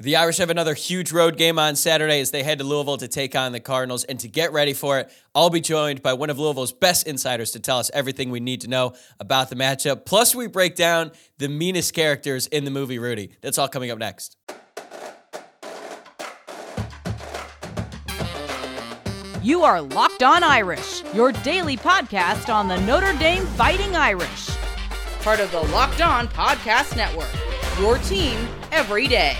[0.00, 3.06] The Irish have another huge road game on Saturday as they head to Louisville to
[3.06, 4.02] take on the Cardinals.
[4.02, 7.52] And to get ready for it, I'll be joined by one of Louisville's best insiders
[7.52, 10.04] to tell us everything we need to know about the matchup.
[10.04, 13.36] Plus, we break down the meanest characters in the movie Rudy.
[13.40, 14.36] That's all coming up next.
[19.44, 24.48] You are Locked On Irish, your daily podcast on the Notre Dame Fighting Irish.
[25.20, 27.30] Part of the Locked On Podcast Network,
[27.78, 29.36] your team every day.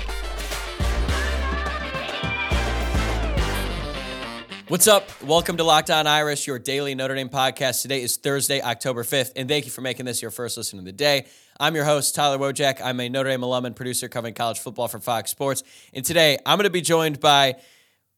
[4.74, 5.22] What's up?
[5.22, 6.04] Welcome to Locked On
[6.48, 7.82] your daily Notre Dame podcast.
[7.82, 10.84] Today is Thursday, October 5th, and thank you for making this your first listen of
[10.84, 11.26] the day.
[11.60, 12.80] I'm your host, Tyler Wojciak.
[12.82, 15.62] I'm a Notre Dame alum and producer covering college football for Fox Sports.
[15.92, 17.54] And today I'm going to be joined by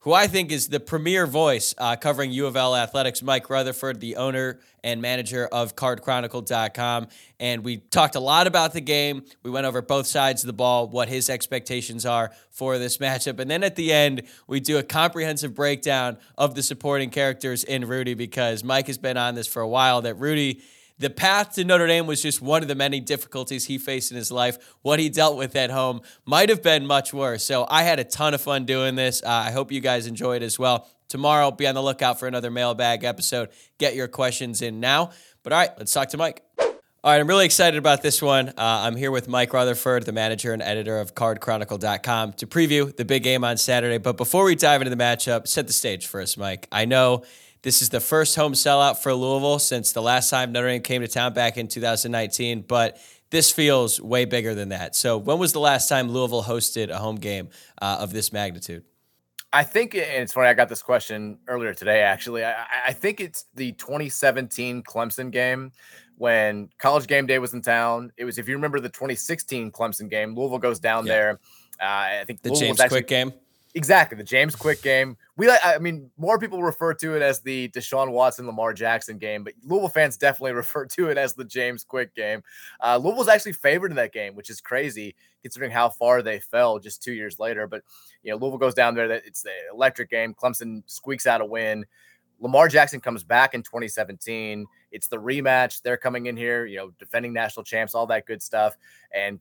[0.06, 3.98] who I think is the premier voice uh, covering U of L athletics, Mike Rutherford,
[3.98, 7.08] the owner and manager of cardchronicle.com.
[7.40, 9.24] And we talked a lot about the game.
[9.42, 13.40] We went over both sides of the ball, what his expectations are for this matchup.
[13.40, 17.88] And then at the end, we do a comprehensive breakdown of the supporting characters in
[17.88, 20.62] Rudy because Mike has been on this for a while that Rudy
[20.98, 24.16] the path to Notre Dame was just one of the many difficulties he faced in
[24.16, 24.76] his life.
[24.82, 27.44] What he dealt with at home might have been much worse.
[27.44, 29.22] So I had a ton of fun doing this.
[29.22, 30.88] Uh, I hope you guys enjoyed as well.
[31.08, 33.50] Tomorrow, be on the lookout for another mailbag episode.
[33.78, 35.10] Get your questions in now.
[35.42, 36.42] But all right, let's talk to Mike.
[36.58, 38.48] All right, I'm really excited about this one.
[38.48, 43.04] Uh, I'm here with Mike Rutherford, the manager and editor of CardChronicle.com, to preview the
[43.04, 43.98] big game on Saturday.
[43.98, 46.66] But before we dive into the matchup, set the stage for us, Mike.
[46.72, 47.22] I know
[47.66, 51.02] this is the first home sellout for Louisville since the last time Notre Dame came
[51.02, 52.96] to town back in 2019, but
[53.30, 54.94] this feels way bigger than that.
[54.94, 57.48] So, when was the last time Louisville hosted a home game
[57.82, 58.84] uh, of this magnitude?
[59.52, 62.44] I think, and it's funny, I got this question earlier today, actually.
[62.44, 62.54] I,
[62.86, 65.72] I think it's the 2017 Clemson game
[66.18, 68.12] when college game day was in town.
[68.16, 71.12] It was, if you remember the 2016 Clemson game, Louisville goes down yeah.
[71.12, 71.30] there.
[71.82, 73.32] Uh, I think the Louisville James actually, Quick game.
[73.76, 75.18] Exactly, the James Quick game.
[75.36, 79.18] We, like, I mean, more people refer to it as the Deshaun Watson, Lamar Jackson
[79.18, 82.42] game, but Louisville fans definitely refer to it as the James Quick game.
[82.82, 86.78] Uh, Louisville's actually favored in that game, which is crazy considering how far they fell
[86.78, 87.66] just two years later.
[87.66, 87.82] But
[88.22, 89.08] you know, Louisville goes down there.
[89.08, 90.32] That it's the electric game.
[90.32, 91.84] Clemson squeaks out a win.
[92.40, 94.64] Lamar Jackson comes back in 2017.
[94.90, 95.82] It's the rematch.
[95.82, 98.74] They're coming in here, you know, defending national champs, all that good stuff.
[99.14, 99.38] And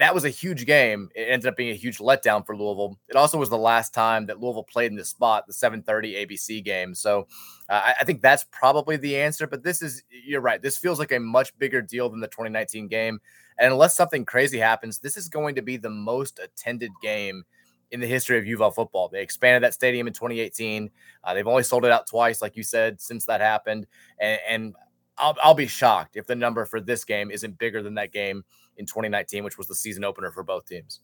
[0.00, 1.10] that was a huge game.
[1.14, 2.98] It ended up being a huge letdown for Louisville.
[3.08, 6.64] It also was the last time that Louisville played in this spot, the 7:30 ABC
[6.64, 6.94] game.
[6.94, 7.28] So
[7.68, 9.46] uh, I, think that's probably the answer.
[9.46, 10.62] But this is you're right.
[10.62, 13.20] This feels like a much bigger deal than the 2019 game.
[13.58, 17.44] And unless something crazy happens, this is going to be the most attended game
[17.90, 19.10] in the history of UofL football.
[19.10, 20.90] They expanded that stadium in 2018.
[21.22, 23.86] Uh, they've only sold it out twice, like you said, since that happened.
[24.18, 24.74] And, and
[25.18, 28.44] I'll, I'll be shocked if the number for this game isn't bigger than that game
[28.80, 30.98] in 2019, which was the season opener for both teams.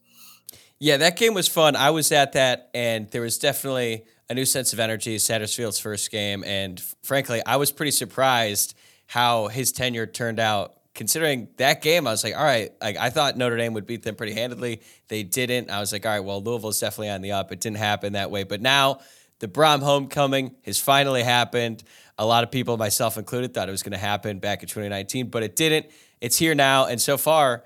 [0.79, 1.75] Yeah, that game was fun.
[1.75, 5.15] I was at that, and there was definitely a new sense of energy.
[5.17, 8.77] Satterfield's first game, and frankly, I was pretty surprised
[9.07, 10.73] how his tenure turned out.
[10.93, 14.01] Considering that game, I was like, all right, like I thought Notre Dame would beat
[14.01, 14.81] them pretty handedly.
[15.09, 15.69] They didn't.
[15.69, 17.51] I was like, all right, well, Louisville's definitely on the up.
[17.51, 18.99] It didn't happen that way, but now
[19.39, 21.83] the Brohm homecoming has finally happened.
[22.17, 25.29] A lot of people, myself included, thought it was going to happen back in 2019,
[25.29, 25.85] but it didn't.
[26.21, 26.85] It's here now.
[26.85, 27.63] And so far,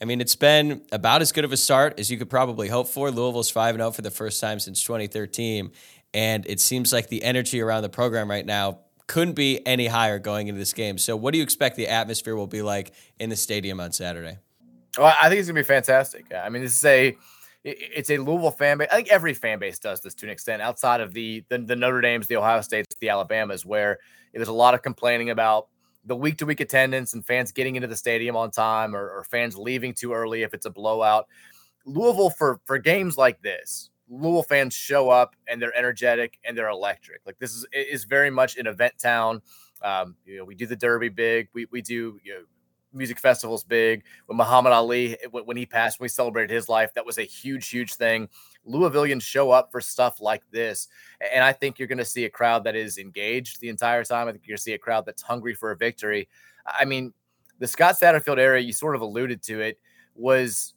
[0.00, 2.88] I mean, it's been about as good of a start as you could probably hope
[2.88, 3.10] for.
[3.10, 5.70] Louisville's 5 0 for the first time since 2013.
[6.12, 10.18] And it seems like the energy around the program right now couldn't be any higher
[10.18, 10.98] going into this game.
[10.98, 14.38] So, what do you expect the atmosphere will be like in the stadium on Saturday?
[14.96, 16.26] Well, I think it's going to be fantastic.
[16.32, 17.16] I mean, this is a
[17.64, 18.88] it's a Louisville fan base.
[18.92, 21.76] I think every fan base does this to an extent, outside of the the, the
[21.76, 23.98] Notre Dames, the Ohio States, the Alabamas, where
[24.32, 25.68] there's a lot of complaining about
[26.06, 29.24] the week to week attendance and fans getting into the stadium on time or, or,
[29.24, 31.26] fans leaving too early if it's a blowout.
[31.86, 36.68] Louisville for for games like this, Louisville fans show up and they're energetic and they're
[36.68, 37.20] electric.
[37.26, 39.42] Like this is is very much an event town.
[39.82, 41.48] Um, you know, we do the Derby big.
[41.52, 42.40] We we do you know,
[42.92, 44.04] music festivals big.
[44.26, 47.68] When Muhammad Ali, when he passed, when we celebrated his life, that was a huge,
[47.68, 48.28] huge thing.
[48.68, 50.88] Louisvillians show up for stuff like this.
[51.32, 54.28] And I think you're going to see a crowd that is engaged the entire time.
[54.28, 56.28] I think you're going to see a crowd that's hungry for a victory.
[56.66, 57.12] I mean,
[57.58, 59.78] the Scott Satterfield area, you sort of alluded to it,
[60.14, 60.74] was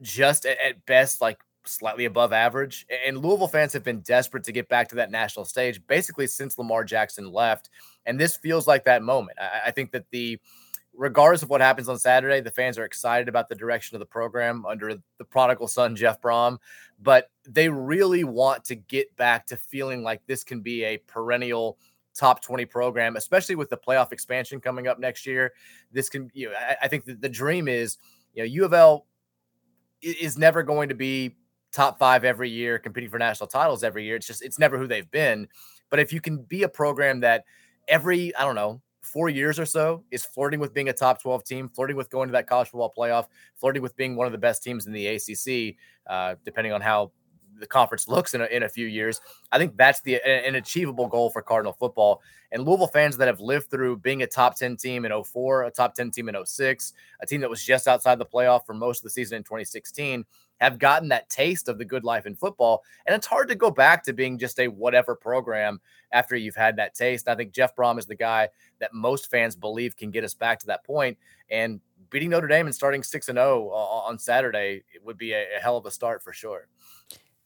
[0.00, 2.86] just at best like slightly above average.
[3.06, 6.58] And Louisville fans have been desperate to get back to that national stage basically since
[6.58, 7.70] Lamar Jackson left.
[8.06, 9.38] And this feels like that moment.
[9.64, 10.38] I, think that the
[10.94, 14.06] regardless of what happens on Saturday, the fans are excited about the direction of the
[14.06, 16.58] program under the prodigal son, Jeff Brohm.
[17.00, 21.78] But they really want to get back to feeling like this can be a perennial
[22.14, 25.52] top 20 program, especially with the playoff expansion coming up next year.
[25.92, 27.96] This can, you know, I, I think the, the dream is,
[28.34, 29.06] you know, U of L
[30.02, 31.36] is never going to be
[31.72, 34.16] top five every year, competing for national titles every year.
[34.16, 35.48] It's just it's never who they've been.
[35.88, 37.44] But if you can be a program that
[37.88, 41.44] every I don't know four years or so is flirting with being a top 12
[41.44, 43.26] team, flirting with going to that college football playoff,
[43.56, 45.76] flirting with being one of the best teams in the ACC,
[46.08, 47.10] uh, depending on how
[47.58, 49.20] the conference looks in a, in a few years.
[49.52, 52.22] I think that's the an achievable goal for Cardinal football.
[52.52, 55.70] And Louisville fans that have lived through being a top 10 team in 04, a
[55.70, 56.92] top 10 team in 06,
[57.22, 60.24] a team that was just outside the playoff for most of the season in 2016,
[60.60, 62.82] have gotten that taste of the good life in football.
[63.06, 65.80] And it's hard to go back to being just a whatever program
[66.12, 67.28] after you've had that taste.
[67.28, 68.48] I think Jeff Brohm is the guy
[68.78, 71.16] that most fans believe can get us back to that point.
[71.50, 71.80] And
[72.10, 75.86] beating Notre Dame and starting 6 and 0 on Saturday would be a, hell of
[75.86, 76.68] a start for sure.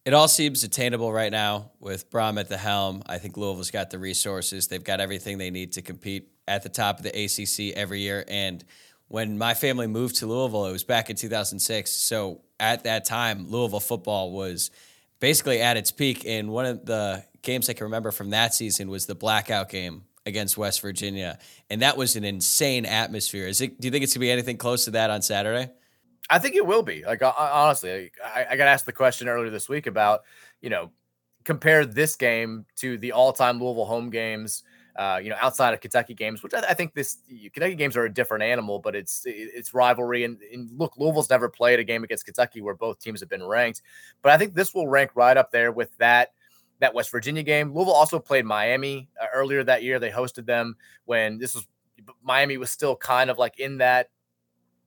[0.04, 3.02] It all seems attainable right now with Brohm at the helm.
[3.06, 4.66] I think Louisville's got the resources.
[4.66, 8.24] They've got everything they need to compete at the top of the ACC every year.
[8.28, 8.62] And
[9.08, 11.90] when my family moved to Louisville, it was back in 2006.
[11.90, 14.70] So at that time, Louisville football was
[15.20, 16.24] basically at its peak.
[16.26, 20.04] And one of the games I can remember from that season was the blackout game
[20.26, 21.38] against West Virginia.
[21.68, 23.46] And that was an insane atmosphere.
[23.46, 25.70] Is it, do you think it's going to be anything close to that on Saturday?
[26.30, 27.04] I think it will be.
[27.04, 30.22] Like honestly, I, I got asked the question earlier this week about
[30.62, 30.90] you know
[31.44, 34.62] compare this game to the all-time Louisville home games.
[34.96, 37.18] Uh, you know, outside of Kentucky games, which I, I, think this
[37.52, 40.22] Kentucky games are a different animal, but it's it's rivalry.
[40.22, 43.42] And, and, look, Louisville's never played a game against Kentucky where both teams have been
[43.42, 43.82] ranked,
[44.22, 46.32] but I think this will rank right up there with that
[46.78, 47.72] that West Virginia game.
[47.72, 49.98] Louisville also played Miami uh, earlier that year.
[49.98, 50.76] They hosted them
[51.06, 51.66] when this was
[52.22, 54.10] Miami was still kind of like in that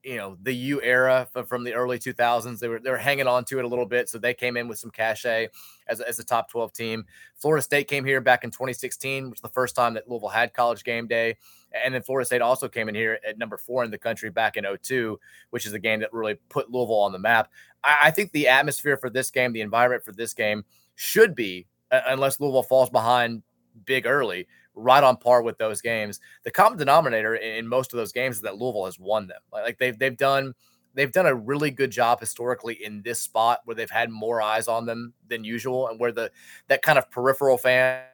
[0.08, 2.58] you know the U era from the early 2000s.
[2.58, 4.66] They were they were hanging on to it a little bit, so they came in
[4.66, 5.48] with some cachet
[5.86, 7.04] as as a top 12 team.
[7.36, 10.54] Florida State came here back in 2016, which was the first time that Louisville had
[10.54, 11.36] College Game Day,
[11.84, 14.56] and then Florida State also came in here at number four in the country back
[14.56, 15.20] in 02,
[15.50, 17.50] which is a game that really put Louisville on the map.
[17.84, 20.64] I, I think the atmosphere for this game, the environment for this game,
[20.94, 23.42] should be unless Louisville falls behind
[23.84, 24.46] big early
[24.78, 26.20] right on par with those games.
[26.44, 29.40] The common denominator in most of those games is that Louisville has won them.
[29.52, 30.54] Like they've they've done
[30.94, 34.68] they've done a really good job historically in this spot where they've had more eyes
[34.68, 36.30] on them than usual, and where the
[36.68, 38.04] that kind of peripheral fan.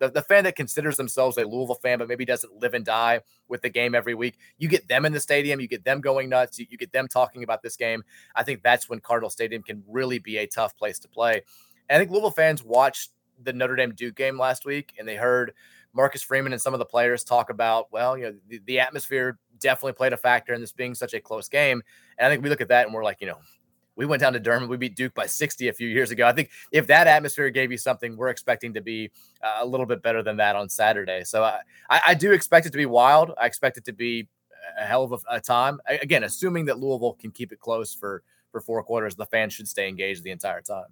[0.00, 3.20] The, the fan that considers themselves a Louisville fan, but maybe doesn't live and die
[3.46, 6.28] with the game every week, you get them in the stadium, you get them going
[6.28, 8.02] nuts, you, you get them talking about this game.
[8.34, 11.42] I think that's when Cardinal Stadium can really be a tough place to play.
[11.88, 13.12] And I think Louisville fans watched
[13.42, 15.52] the Notre Dame Duke game last week, and they heard
[15.92, 19.38] Marcus Freeman and some of the players talk about, well, you know, the, the atmosphere
[19.58, 21.82] definitely played a factor in this being such a close game.
[22.18, 23.38] And I think we look at that and we're like, you know,
[23.96, 24.66] we went down to Durham.
[24.68, 26.26] We beat Duke by 60 a few years ago.
[26.26, 29.10] I think if that atmosphere gave you something, we're expecting to be
[29.42, 31.24] uh, a little bit better than that on Saturday.
[31.24, 31.60] So I,
[31.90, 33.32] I, do expect it to be wild.
[33.38, 34.28] I expect it to be
[34.78, 35.80] a hell of a time.
[35.86, 38.22] Again, assuming that Louisville can keep it close for
[38.52, 40.86] for four quarters, the fans should stay engaged the entire time.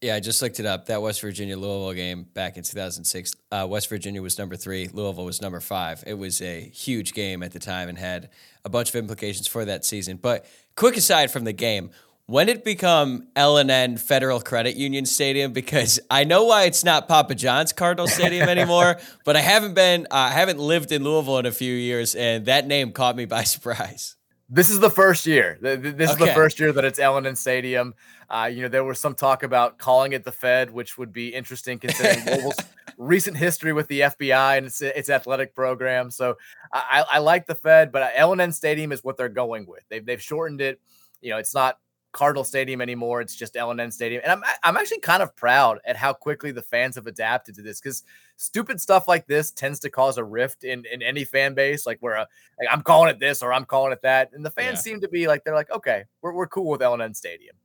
[0.00, 0.86] Yeah, I just looked it up.
[0.86, 5.24] That West Virginia Louisville game back in 2006, uh, West Virginia was number three, Louisville
[5.24, 6.04] was number five.
[6.06, 8.30] It was a huge game at the time and had
[8.64, 10.16] a bunch of implications for that season.
[10.16, 10.46] But
[10.76, 11.90] quick aside from the game,
[12.26, 15.52] when did it become L&N Federal Credit Union Stadium?
[15.52, 20.02] Because I know why it's not Papa John's Cardinal Stadium anymore, but I haven't been,
[20.10, 23.24] uh, I haven't lived in Louisville in a few years, and that name caught me
[23.24, 24.17] by surprise.
[24.50, 25.58] This is the first year.
[25.60, 26.04] This okay.
[26.04, 27.94] is the first year that it's L&N Stadium.
[28.30, 31.28] Uh, you know, there was some talk about calling it the Fed, which would be
[31.28, 32.56] interesting considering Louisville's
[32.96, 36.10] recent history with the FBI and its, its athletic program.
[36.10, 36.36] So
[36.72, 39.84] I, I like the Fed, but L&N Stadium is what they're going with.
[39.90, 40.80] They've, they've shortened it.
[41.20, 41.78] You know, it's not
[42.12, 43.20] Cardinal Stadium anymore.
[43.20, 44.22] It's just L&N Stadium.
[44.24, 47.62] And I'm I'm actually kind of proud at how quickly the fans have adapted to
[47.62, 48.02] this because
[48.36, 51.98] stupid stuff like this tends to cause a rift in, in any fan base, like
[52.00, 52.26] where a,
[52.58, 54.30] like I'm calling it this or I'm calling it that.
[54.32, 54.92] And the fans yeah.
[54.92, 57.56] seem to be like, they're like, okay, we're, we're cool with L&N Stadium.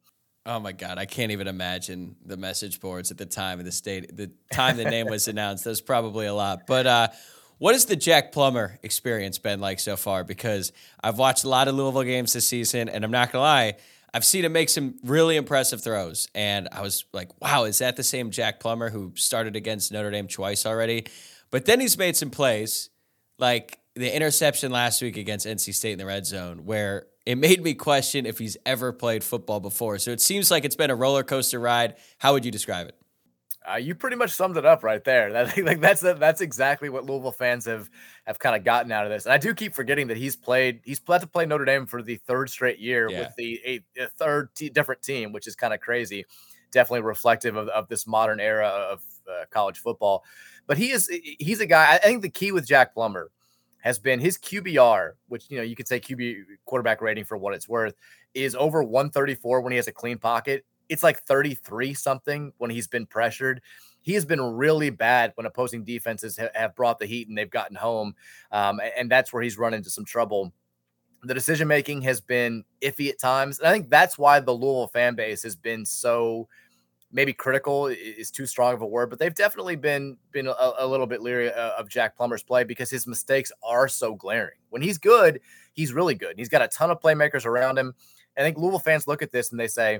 [0.45, 3.71] Oh my God, I can't even imagine the message boards at the time of the
[3.71, 5.63] state, the time the name was announced.
[5.63, 6.67] There's probably a lot.
[6.67, 7.07] But uh,
[7.59, 10.25] what has the Jack Plummer experience been like so far?
[10.25, 13.75] Because I've watched a lot of Louisville games this season, and I'm not gonna lie,
[14.13, 16.27] I've seen him make some really impressive throws.
[16.35, 20.11] And I was like, wow, is that the same Jack Plummer who started against Notre
[20.11, 21.05] Dame twice already?
[21.49, 22.89] But then he's made some plays,
[23.39, 27.63] like the interception last week against NC State in the red zone, where it made
[27.63, 29.97] me question if he's ever played football before.
[29.97, 31.95] So it seems like it's been a roller coaster ride.
[32.19, 32.95] How would you describe it?
[33.71, 35.31] Uh, you pretty much summed it up right there.
[35.31, 37.89] That, like that's that's exactly what Louisville fans have
[38.25, 39.25] have kind of gotten out of this.
[39.25, 42.01] And I do keep forgetting that he's played he's had to play Notre Dame for
[42.01, 43.19] the third straight year yeah.
[43.19, 46.25] with the a, a third t- different team, which is kind of crazy.
[46.71, 50.23] Definitely reflective of, of this modern era of uh, college football.
[50.67, 51.93] But he is he's a guy.
[51.93, 53.29] I think the key with Jack Plummer
[53.79, 57.53] has been his QBR, which you know you could say QB quarterback rating for what
[57.53, 57.95] it's worth,
[58.33, 62.87] is over 134 when he has a clean pocket it's like 33 something when he's
[62.87, 63.61] been pressured.
[64.01, 67.49] He has been really bad when opposing defenses ha- have brought the heat and they've
[67.49, 68.15] gotten home.
[68.51, 70.53] Um, and that's where he's run into some trouble.
[71.23, 73.57] The decision making has been iffy at times.
[73.57, 76.47] And I think that's why the Louisville fan base has been so
[77.11, 80.87] maybe critical is too strong of a word, but they've definitely been been a, a,
[80.87, 84.57] little bit leery uh, of Jack Plummer's play because his mistakes are so glaring.
[84.69, 85.39] When he's good,
[85.73, 86.37] he's really good.
[86.37, 87.93] He's got a ton of playmakers around him.
[88.37, 89.99] I think Louisville fans look at this and they say,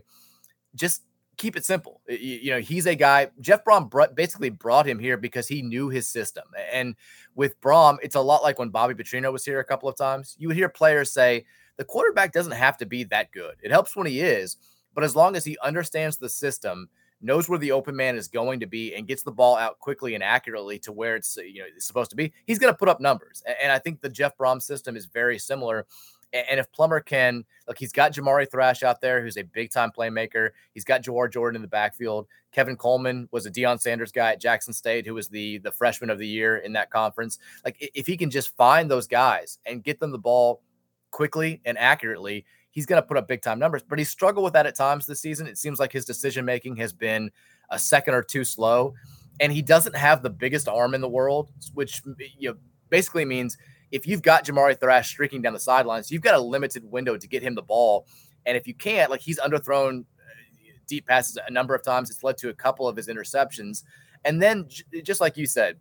[0.76, 1.04] just
[1.38, 2.02] keep it simple.
[2.08, 3.28] You, you know, he's a guy.
[3.42, 6.44] Jeff Brohm br- basically brought him here because he knew his system.
[6.72, 6.96] And
[7.36, 10.36] with Brohm, it's a lot like when Bobby Petrino was here a couple of times.
[10.38, 11.46] You would hear players say
[11.78, 13.56] the quarterback doesn't have to be that good.
[13.64, 14.58] It helps when he is,
[14.94, 16.90] but as long as he understands the system
[17.24, 20.14] knows where the open man is going to be and gets the ball out quickly
[20.14, 22.90] and accurately to where it's you know it's supposed to be, he's going to put
[22.90, 23.42] up numbers.
[23.62, 25.88] And I think the Jeff Brohm system is very similar.
[26.34, 29.92] And if Plummer can, look, he's got Jamari Thrash out there, who's a big time
[29.96, 30.50] playmaker.
[30.74, 32.28] He's got Jawhar Jordan in the backfield.
[32.52, 36.10] Kevin Coleman was a Deion Sanders guy at Jackson State, who was the the freshman
[36.10, 37.40] of the year in that conference.
[37.64, 40.62] Like if he can just find those guys and get them the ball
[41.12, 44.54] quickly and accurately, he's going to put up big time numbers, but he struggled with
[44.54, 45.48] that at times this season.
[45.48, 47.32] It seems like his decision making has been
[47.70, 48.94] a second or two slow,
[49.40, 52.02] and he doesn't have the biggest arm in the world, which
[52.38, 52.58] you know
[52.90, 53.58] basically means
[53.94, 57.28] if you've got Jamari Thrash streaking down the sidelines, you've got a limited window to
[57.28, 58.08] get him the ball,
[58.48, 60.04] and if you can't, like he's underthrown uh,
[60.88, 63.84] deep passes a number of times, it's led to a couple of his interceptions,
[64.26, 64.68] and then
[65.04, 65.78] just like you said,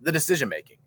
[0.00, 0.78] the decision making,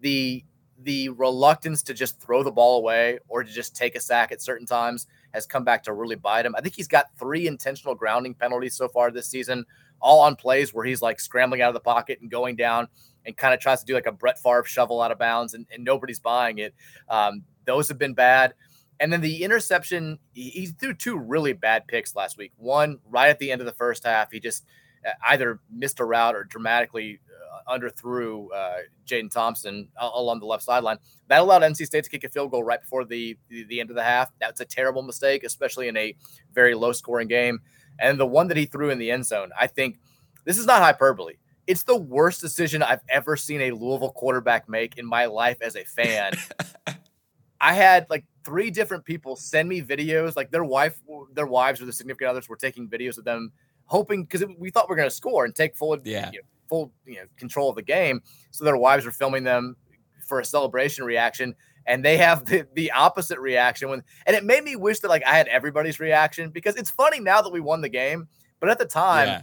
[0.00, 0.44] the
[0.82, 4.42] the reluctance to just throw the ball away or to just take a sack at
[4.42, 6.54] certain times has come back to really bite him.
[6.56, 9.64] I think he's got three intentional grounding penalties so far this season,
[10.00, 12.88] all on plays where he's like scrambling out of the pocket and going down
[13.26, 15.66] and kind of tries to do like a Brett Favre shovel out of bounds and,
[15.72, 16.74] and nobody's buying it.
[17.08, 18.54] Um, those have been bad.
[19.00, 22.52] And then the interception, he, he threw two really bad picks last week.
[22.56, 24.64] One right at the end of the first half, he just
[25.06, 27.20] uh, either missed a route or dramatically
[27.68, 30.98] underthrew uh, Jadon Thompson along the left sideline.
[31.28, 33.90] That allowed NC State to kick a field goal right before the, the, the end
[33.90, 34.30] of the half.
[34.40, 36.14] That's a terrible mistake, especially in a
[36.52, 37.60] very low scoring game.
[37.98, 39.98] And the one that he threw in the end zone, I think
[40.44, 41.34] this is not hyperbole.
[41.72, 45.74] It's the worst decision I've ever seen a Louisville quarterback make in my life as
[45.74, 46.34] a fan.
[47.62, 51.00] I had like three different people send me videos, like their wife,
[51.32, 53.52] their wives or the significant others were taking videos of them,
[53.86, 56.30] hoping because we thought we are going to score and take full yeah.
[56.30, 58.20] you know, full you know control of the game.
[58.50, 59.76] So their wives were filming them
[60.26, 61.54] for a celebration reaction,
[61.86, 65.24] and they have the, the opposite reaction when and it made me wish that like
[65.24, 68.28] I had everybody's reaction because it's funny now that we won the game,
[68.60, 69.28] but at the time.
[69.28, 69.42] Yeah.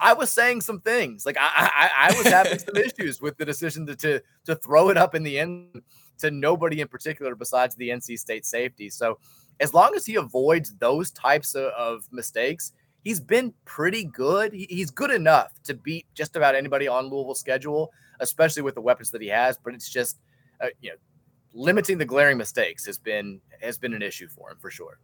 [0.00, 3.44] I was saying some things like I I, I was having some issues with the
[3.44, 5.82] decision to, to to throw it up in the end
[6.18, 8.90] to nobody in particular besides the NC State safety.
[8.90, 9.18] So
[9.60, 12.72] as long as he avoids those types of, of mistakes,
[13.04, 14.52] he's been pretty good.
[14.52, 17.90] he's good enough to beat just about anybody on Louisville's schedule,
[18.20, 19.58] especially with the weapons that he has.
[19.58, 20.20] But it's just,
[20.60, 20.96] uh, you know,
[21.54, 24.98] limiting the glaring mistakes has been has been an issue for him for sure.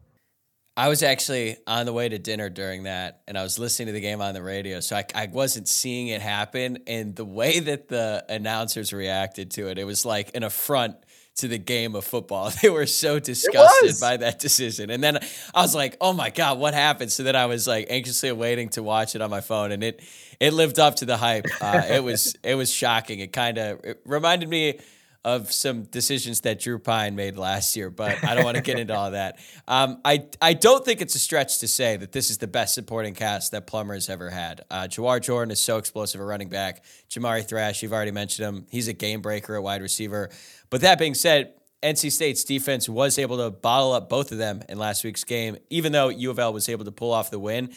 [0.77, 3.93] I was actually on the way to dinner during that, and I was listening to
[3.93, 6.79] the game on the radio, so I, I wasn't seeing it happen.
[6.89, 10.97] And the way that the announcers reacted to it, it was like an affront
[11.37, 12.51] to the game of football.
[12.63, 14.91] They were so disgusted by that decision.
[14.91, 15.19] And then
[15.55, 18.69] I was like, "Oh my god, what happened?" So then I was like anxiously waiting
[18.71, 20.01] to watch it on my phone, and it
[20.41, 21.47] it lived up to the hype.
[21.61, 23.21] Uh, it was it was shocking.
[23.21, 24.81] It kind of reminded me
[25.25, 28.79] of some decisions that Drew Pyne made last year, but I don't want to get
[28.79, 29.39] into all that.
[29.67, 32.75] Um, I I don't think it's a stretch to say that this is the best
[32.75, 34.63] supporting cast that Plummer has ever had.
[34.71, 36.85] Uh, Jawhar Jordan is so explosive a running back.
[37.09, 38.67] Jamari Thrash, you've already mentioned him.
[38.71, 40.31] He's a game breaker at wide receiver.
[40.69, 44.63] But that being said, NC State's defense was able to bottle up both of them
[44.69, 47.39] in last week's game, even though U of L was able to pull off the
[47.39, 47.73] win.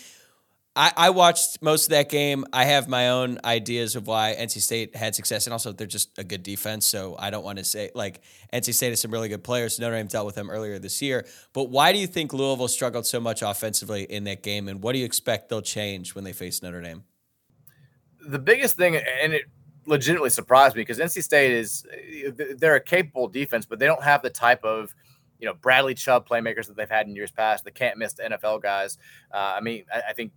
[0.77, 2.45] I, I watched most of that game.
[2.53, 6.15] I have my own ideas of why NC State had success, and also they're just
[6.19, 6.85] a good defense.
[6.85, 8.21] So I don't want to say like
[8.53, 9.79] NC State has some really good players.
[9.79, 11.25] Notre Dame dealt with them earlier this year.
[11.53, 14.93] But why do you think Louisville struggled so much offensively in that game, and what
[14.93, 17.03] do you expect they'll change when they face Notre Dame?
[18.27, 19.45] The biggest thing, and it
[19.87, 21.87] legitimately surprised me because NC State is
[22.57, 24.93] they're a capable defense, but they don't have the type of
[25.39, 27.65] you know Bradley Chubb playmakers that they've had in years past.
[27.65, 28.99] They can't miss the NFL guys.
[29.33, 30.31] Uh, I mean, I, I, think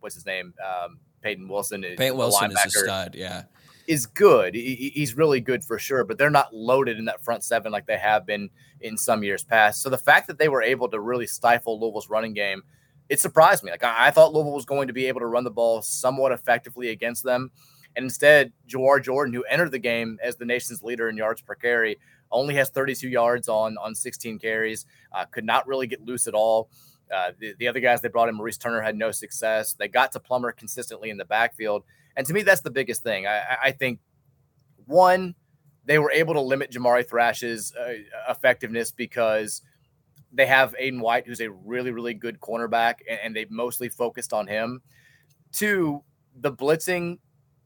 [0.00, 0.54] what's his name?
[0.64, 1.82] Um, Peyton Wilson.
[1.82, 3.14] Peyton Wilson is a stud.
[3.14, 3.44] Yeah,
[3.86, 4.54] is good.
[4.54, 6.04] He, he's really good for sure.
[6.04, 8.50] But they're not loaded in that front seven like they have been
[8.80, 9.82] in some years past.
[9.82, 12.62] So the fact that they were able to really stifle Louisville's running game,
[13.08, 13.70] it surprised me.
[13.70, 16.32] Like I, I thought Louisville was going to be able to run the ball somewhat
[16.32, 17.50] effectively against them.
[17.94, 21.54] And instead, Jawhar Jordan, who entered the game as the nation's leader in yards per
[21.54, 21.96] carry,
[22.30, 24.86] only has 32 yards on on 16 carries.
[25.12, 26.68] Uh, could not really get loose at all.
[27.12, 29.74] Uh, the, the other guys they brought in, Maurice Turner, had no success.
[29.74, 31.84] They got to Plummer consistently in the backfield.
[32.16, 33.26] And to me, that's the biggest thing.
[33.26, 34.00] I, I think,
[34.86, 35.34] one,
[35.84, 37.94] they were able to limit Jamari Thrash's uh,
[38.28, 39.62] effectiveness because
[40.32, 44.32] they have Aydan White, who's a really, really good cornerback, and, and they've mostly focused
[44.32, 44.82] on him.
[45.52, 46.02] Two,
[46.40, 47.18] the blitzing,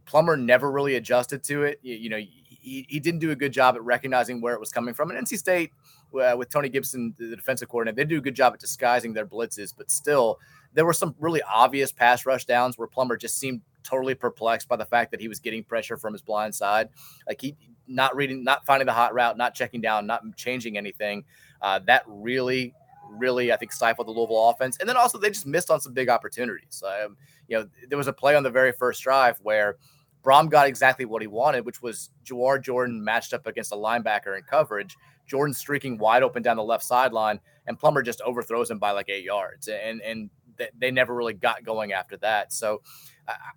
[0.05, 1.79] Plummer never really adjusted to it.
[1.83, 2.21] You, you know,
[2.61, 5.11] he, he didn't do a good job at recognizing where it was coming from.
[5.11, 5.73] And NC State,
[6.15, 9.27] uh, with Tony Gibson, the defensive coordinator, they do a good job at disguising their
[9.27, 10.39] blitzes, but still,
[10.75, 14.77] there were some really obvious pass rush downs where Plummer just seemed totally perplexed by
[14.77, 16.89] the fact that he was getting pressure from his blind side.
[17.27, 17.57] Like he
[17.89, 21.25] not reading, not finding the hot route, not checking down, not changing anything.
[21.61, 22.73] Uh, that really,
[23.11, 24.77] really, I think, stifled the Louisville offense.
[24.79, 26.83] And then also they just missed on some big opportunities.
[26.87, 27.17] Um,
[27.49, 29.77] you know, there was a play on the very first drive where
[30.23, 34.37] Brohm got exactly what he wanted, which was Jawhar Jordan matched up against a linebacker
[34.37, 34.97] in coverage.
[35.27, 39.09] Jordan streaking wide open down the left sideline, and Plummer just overthrows him by like
[39.09, 39.69] eight yards.
[39.69, 40.31] And and
[40.79, 42.53] they never really got going after that.
[42.53, 42.83] So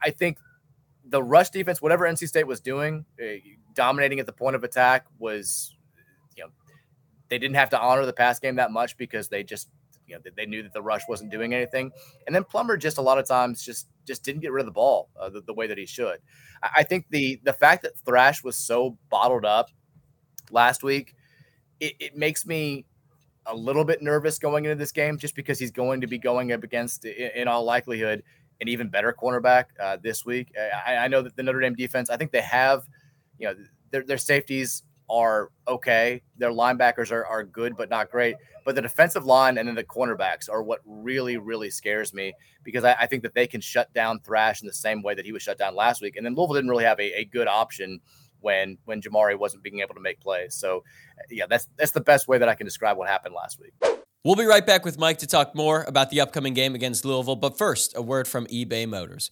[0.01, 0.37] I think
[1.05, 3.39] the rush defense, whatever NC State was doing, eh,
[3.73, 5.75] dominating at the point of attack, was
[6.35, 6.51] you know
[7.29, 9.69] they didn't have to honor the pass game that much because they just
[10.13, 11.91] you know they knew that the rush wasn't doing anything.
[12.27, 14.71] And then Plummer just a lot of times just just didn't get rid of the
[14.71, 16.19] ball uh, the, the way that he should.
[16.61, 19.69] I think the the fact that Thrash was so bottled up
[20.51, 21.15] last week,
[21.79, 22.85] it, it makes me
[23.45, 26.53] a little bit nervous going into this game just because he's going to be going
[26.53, 28.23] up against, in, in all likelihood,
[28.61, 30.53] an even better cornerback uh, this week.
[30.87, 32.87] I, I, know that the Notre Dame defense, I think they have,
[33.37, 33.55] you know,
[33.91, 36.21] their, their safeties are okay.
[36.37, 38.35] Their linebackers are, are good, but not great.
[38.65, 42.33] But the defensive line and then the cornerbacks are what really, really scares me
[42.63, 45.25] because I, I think that they can shut down Thrash in the same way that
[45.25, 46.15] he was shut down last week.
[46.15, 47.99] And then Louisville didn't really have a, a good option
[48.39, 50.55] when when Jamari wasn't being able to make plays.
[50.55, 50.83] So
[51.17, 53.73] uh, yeah, that's that's the best way that I can describe what happened last week.
[54.25, 57.35] We'll be right back with Mike to talk more about the upcoming game against Louisville.
[57.35, 59.31] But first, a word from eBay Motors.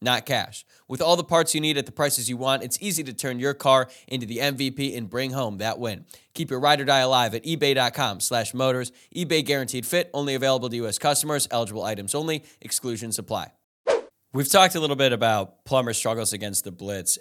[0.00, 0.64] not cash.
[0.86, 3.38] With all the parts you need at the prices you want, it's easy to turn
[3.38, 6.04] your car into the MVP and bring home that win.
[6.34, 8.92] Keep your ride or die alive at ebay.com slash motors.
[9.14, 10.98] eBay guaranteed fit, only available to U.S.
[10.98, 13.52] customers, eligible items only, exclusions apply.
[14.32, 17.18] We've talked a little bit about Plummer's struggles against the blitz.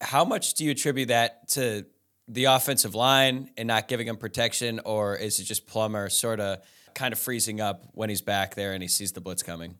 [0.00, 1.86] How much do you attribute that to
[2.26, 6.58] the offensive line and not giving him protection, or is it just Plummer sort of
[6.94, 9.76] kind of freezing up when he's back there and he sees the blitz coming?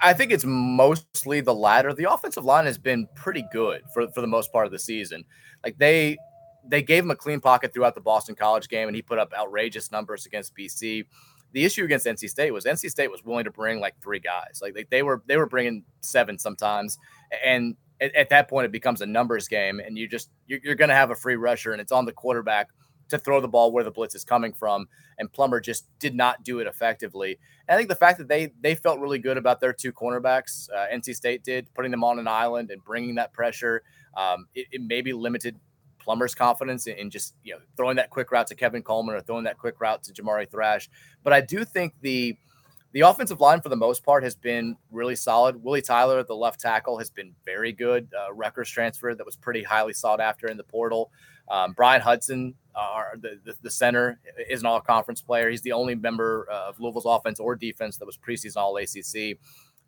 [0.00, 1.92] I think it's mostly the latter.
[1.92, 5.24] The offensive line has been pretty good for, for the most part of the season.
[5.64, 6.16] Like they
[6.64, 9.32] they gave him a clean pocket throughout the Boston College game, and he put up
[9.36, 11.04] outrageous numbers against BC.
[11.52, 14.60] The issue against NC State was NC State was willing to bring like three guys.
[14.62, 16.98] Like they, they were they were bringing seven sometimes,
[17.44, 20.74] and at, at, that point it becomes a numbers game, and you just you're, you're
[20.74, 22.68] going to have a free rusher, and it's on the quarterback
[23.12, 24.88] to throw the ball where the blitz is coming from.
[25.18, 27.38] And Plummer just did not do it effectively.
[27.68, 30.68] And I think the fact that they they felt really good about their two cornerbacks,
[30.70, 33.82] uh, NC State did, putting them on an island and bringing that pressure,
[34.16, 35.58] um, it, it maybe limited
[35.98, 39.20] Plummer's confidence in, in, just you know throwing that quick route to Kevin Coleman or
[39.20, 40.90] throwing that quick route to Jamari Thrash.
[41.22, 42.36] But I do think the
[42.92, 45.62] the offensive line for the most part has been really solid.
[45.62, 48.08] Willie Tyler, the left tackle, has been very good.
[48.18, 51.10] Uh, Rutgers transfer that was pretty highly sought after in the portal.
[51.50, 55.48] Um, Bryan Hudson, uh, the, the, the center, is an all conference player.
[55.48, 59.38] He's the only member of Louisville's offense or defense that was preseason all ACC.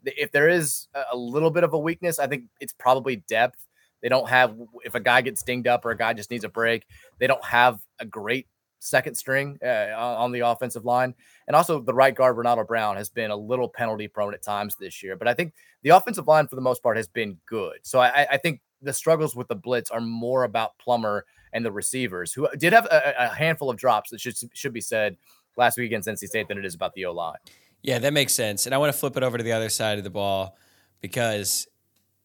[0.06, 3.66] If there is a little bit of a weakness, I think it's probably depth.
[4.02, 6.48] They don't have, if a guy gets dinged up or a guy just needs a
[6.48, 6.84] break,
[7.18, 8.46] they don't have a great
[8.78, 11.14] second string uh, on the offensive line.
[11.46, 14.76] And also, the right guard, Ronaldo Brown, has been a little penalty prone at times
[14.76, 15.16] this year.
[15.16, 17.78] But I think the offensive line, for the most part, has been good.
[17.82, 21.72] So I, I think the struggles with the blitz are more about Plummer and the
[21.72, 25.16] receivers, who did have a, a handful of drops that should should be said
[25.56, 27.38] last week against NC State than it is about the O line.
[27.82, 28.66] Yeah, that makes sense.
[28.66, 30.56] And I want to flip it over to the other side of the ball
[31.00, 31.68] because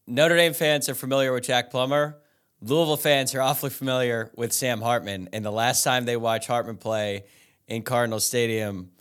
[0.07, 2.17] Notre Dame fans are familiar with Jack Plummer.
[2.61, 5.29] Louisville fans are awfully familiar with Sam Hartman.
[5.31, 7.23] And the last time they watched Hartman play
[7.67, 8.91] in Cardinal Stadium,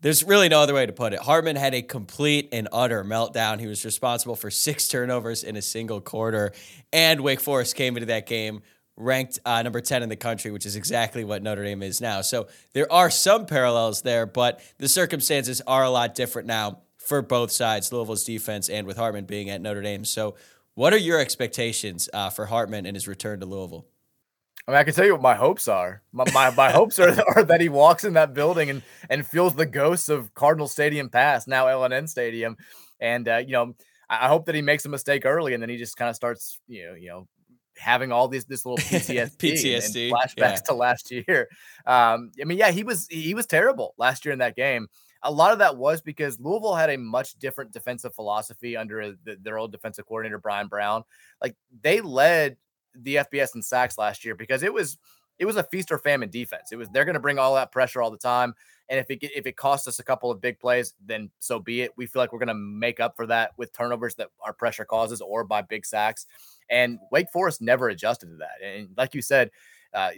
[0.00, 1.20] there's really no other way to put it.
[1.20, 3.58] Hartman had a complete and utter meltdown.
[3.58, 6.52] He was responsible for six turnovers in a single quarter.
[6.92, 8.62] And Wake Forest came into that game
[8.98, 12.22] ranked uh, number 10 in the country, which is exactly what Notre Dame is now.
[12.22, 17.22] So there are some parallels there, but the circumstances are a lot different now for
[17.22, 20.04] both sides, Louisville's defense and with Hartman being at Notre Dame.
[20.04, 20.34] So,
[20.76, 23.86] what are your expectations uh, for Hartman and his return to Louisville?
[24.68, 26.02] I mean, I can tell you what my hopes are.
[26.12, 29.54] My my, my hopes are, are that he walks in that building and and feels
[29.54, 32.56] the ghosts of Cardinal Stadium past, now L&N Stadium,
[33.00, 33.74] and uh, you know,
[34.08, 36.60] I hope that he makes a mistake early and then he just kind of starts,
[36.68, 37.28] you know, you know,
[37.78, 40.56] having all these this little PTSD, PTSD flashbacks yeah.
[40.66, 41.48] to last year.
[41.86, 44.88] Um, I mean, yeah, he was he was terrible last year in that game.
[45.26, 49.36] A lot of that was because Louisville had a much different defensive philosophy under the,
[49.42, 51.02] their old defensive coordinator Brian Brown.
[51.42, 52.56] Like they led
[52.94, 54.98] the FBS in sacks last year because it was
[55.38, 56.70] it was a feast or famine defense.
[56.72, 58.54] It was they're going to bring all that pressure all the time,
[58.88, 61.82] and if it if it costs us a couple of big plays, then so be
[61.82, 61.92] it.
[61.96, 64.84] We feel like we're going to make up for that with turnovers that our pressure
[64.84, 66.26] causes or by big sacks.
[66.70, 68.64] And Wake Forest never adjusted to that.
[68.64, 69.50] And like you said,
[69.92, 70.10] uh,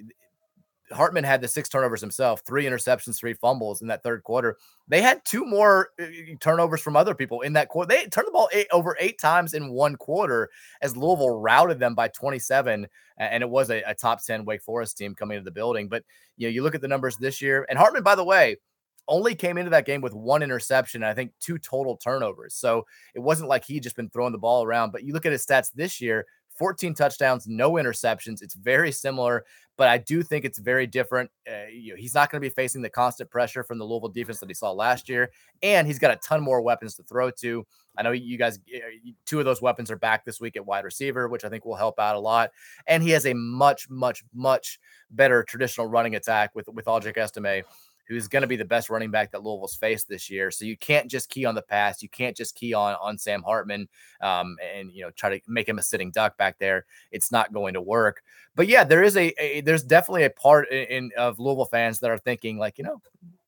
[0.92, 4.56] Hartman had the six turnovers himself, three interceptions, three fumbles in that third quarter.
[4.88, 6.06] They had two more uh,
[6.40, 7.88] turnovers from other people in that quarter.
[7.88, 10.50] They turned the ball eight, over eight times in one quarter
[10.82, 12.86] as Louisville routed them by 27.
[13.18, 15.88] And it was a, a top 10 Wake Forest team coming into the building.
[15.88, 16.04] But
[16.36, 18.56] you know, you look at the numbers this year, and Hartman, by the way,
[19.08, 22.54] only came into that game with one interception, I think two total turnovers.
[22.54, 24.92] So it wasn't like he just been throwing the ball around.
[24.92, 26.26] But you look at his stats this year,
[26.58, 28.42] 14 touchdowns, no interceptions.
[28.42, 29.44] It's very similar,
[29.76, 31.30] but I do think it's very different.
[31.48, 34.08] Uh, you know, he's not going to be facing the constant pressure from the Louisville
[34.08, 35.30] defense that he saw last year,
[35.62, 37.66] and he's got a ton more weapons to throw to.
[37.96, 38.80] I know you guys, eh,
[39.26, 41.76] two of those weapons are back this week at wide receiver, which I think will
[41.76, 42.50] help out a lot.
[42.86, 44.78] And he has a much, much, much
[45.10, 47.64] better traditional running attack with with Audric Estime
[48.08, 50.50] who's going to be the best running back that Louisville's faced this year.
[50.50, 52.02] So you can't just key on the pass.
[52.02, 53.88] You can't just key on on Sam Hartman
[54.20, 56.86] um, and you know try to make him a sitting duck back there.
[57.10, 58.22] It's not going to work.
[58.56, 62.00] But yeah, there is a, a there's definitely a part in, in of Louisville fans
[62.00, 63.00] that are thinking like you know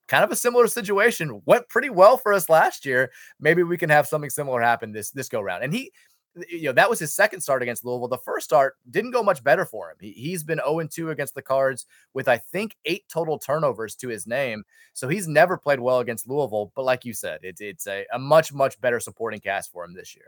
[0.07, 3.13] kind of a similar situation went pretty well for us last year.
[3.39, 5.65] Maybe we can have something similar happen this this go round.
[5.65, 5.93] And he
[6.49, 8.09] you know, that was his second start against Louisville.
[8.09, 9.97] The first start didn't go much better for him.
[10.01, 14.09] He, he's been 0 2 against the Cards with, I think, eight total turnovers to
[14.09, 14.65] his name.
[14.93, 16.73] So he's never played well against Louisville.
[16.75, 19.95] But like you said, it, it's a, a much, much better supporting cast for him
[19.95, 20.27] this year.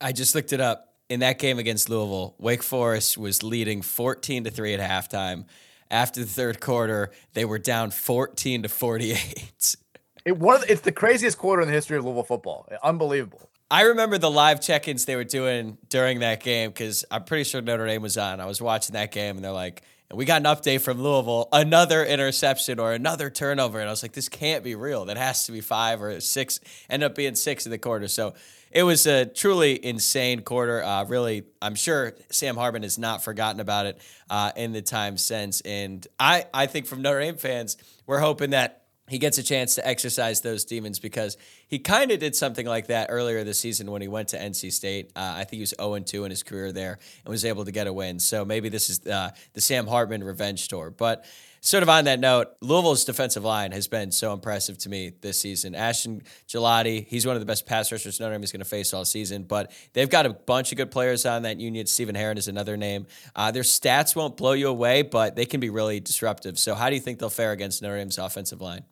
[0.00, 0.86] I just looked it up.
[1.08, 5.46] In that game against Louisville, Wake Forest was leading 14 to 3 at halftime.
[5.90, 9.76] After the third quarter, they were down 14 to 48.
[10.24, 12.68] It one the, it's the craziest quarter in the history of Louisville football.
[12.82, 13.49] Unbelievable.
[13.72, 17.62] I remember the live check-ins they were doing during that game because I'm pretty sure
[17.62, 18.40] Notre Dame was on.
[18.40, 21.48] I was watching that game and they're like, and we got an update from Louisville,
[21.52, 23.78] another interception or another turnover.
[23.78, 25.04] And I was like, this can't be real.
[25.04, 26.58] That has to be five or six.
[26.88, 28.08] End up being six in the quarter.
[28.08, 28.34] So
[28.72, 30.82] it was a truly insane quarter.
[30.82, 35.16] Uh, really, I'm sure Sam Hartman has not forgotten about it uh, in the time
[35.16, 35.60] since.
[35.60, 38.80] And I, I think from Notre Dame fans, we're hoping that
[39.10, 41.36] he gets a chance to exercise those demons because
[41.70, 44.72] he kind of did something like that earlier this season when he went to NC
[44.72, 45.12] State.
[45.14, 47.70] Uh, I think he was 0 2 in his career there and was able to
[47.70, 48.18] get a win.
[48.18, 50.90] So maybe this is uh, the Sam Hartman revenge tour.
[50.90, 51.24] But
[51.60, 55.40] sort of on that note, Louisville's defensive line has been so impressive to me this
[55.40, 55.76] season.
[55.76, 58.92] Ashton Gillotte, he's one of the best pass rushers Notre Dame is going to face
[58.92, 61.88] all season, but they've got a bunch of good players on that unit.
[61.88, 63.06] Stephen Herron is another name.
[63.36, 66.58] Uh, their stats won't blow you away, but they can be really disruptive.
[66.58, 68.82] So, how do you think they'll fare against Notre Dame's offensive line?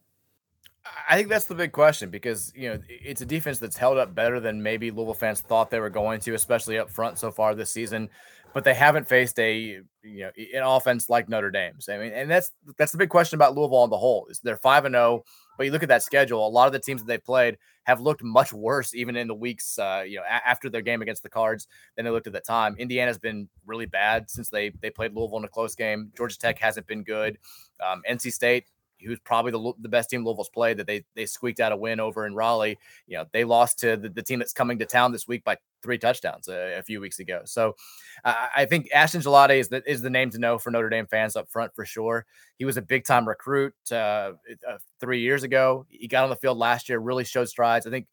[1.08, 4.14] I think that's the big question because you know it's a defense that's held up
[4.14, 7.54] better than maybe Louisville fans thought they were going to, especially up front so far
[7.54, 8.10] this season.
[8.54, 11.88] But they haven't faced a you know an offense like Notre Dame's.
[11.88, 14.56] I mean, and that's that's the big question about Louisville on the whole is they're
[14.56, 15.24] five and zero, oh,
[15.56, 16.46] but you look at that schedule.
[16.46, 19.34] A lot of the teams that they played have looked much worse, even in the
[19.34, 22.32] weeks uh, you know a- after their game against the Cards than they looked at
[22.34, 22.74] that time.
[22.78, 26.10] Indiana's been really bad since they they played Louisville in a close game.
[26.16, 27.38] Georgia Tech hasn't been good.
[27.86, 28.66] Um, NC State
[29.04, 32.00] who's probably the, the best team Louisville's played that they they squeaked out a win
[32.00, 32.78] over in Raleigh.
[33.06, 35.56] You know, they lost to the, the team that's coming to town this week by
[35.82, 37.42] three touchdowns a, a few weeks ago.
[37.44, 37.76] So
[38.24, 41.06] uh, I think Ashton Gillotte is the, is the name to know for Notre Dame
[41.06, 42.26] fans up front for sure.
[42.58, 44.32] He was a big time recruit uh,
[44.68, 45.86] uh, three years ago.
[45.88, 47.86] He got on the field last year, really showed strides.
[47.86, 48.06] I think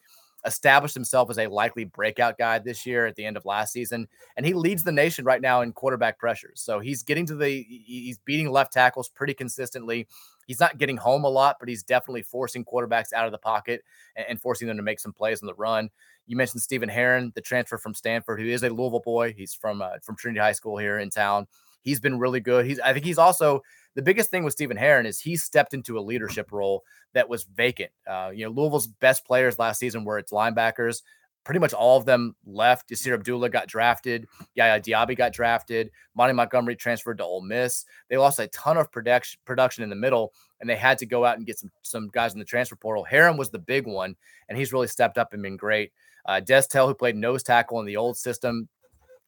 [0.46, 4.08] established himself as a likely breakout guy this year at the end of last season.
[4.38, 6.62] And he leads the nation right now in quarterback pressures.
[6.62, 10.08] So he's getting to the, he's beating left tackles pretty consistently.
[10.46, 13.84] He's not getting home a lot, but he's definitely forcing quarterbacks out of the pocket
[14.16, 15.90] and, forcing them to make some plays on the run.
[16.28, 19.34] You mentioned Stephen Herron, the transfer from Stanford, who is a Louisville boy.
[19.36, 21.48] He's from uh, from Trinity High School here in town.
[21.82, 22.66] He's been really good.
[22.66, 23.62] He's I think he's also
[23.96, 27.46] the biggest thing with Stephen Herron is he stepped into a leadership role that was
[27.46, 27.92] vacant.
[28.06, 31.02] Uh, you know, Louisville's best players last season were its linebackers.
[31.46, 32.90] pretty much all of them left.
[32.90, 34.28] Yasir Abdullah got drafted.
[34.56, 35.92] Yaya Diaby got drafted.
[36.16, 37.86] Monty Montgomery transferred to Ole Miss.
[38.10, 41.24] They lost a ton of production production in the middle, and they had to go
[41.24, 43.04] out and get some some guys in the transfer portal.
[43.04, 44.16] Herron was the big one,
[44.50, 45.94] and he's really stepped up and been great.
[46.26, 48.68] Uh, Destel, who played nose tackle in the old system,